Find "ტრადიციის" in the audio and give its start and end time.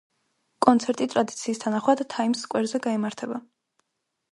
1.15-1.61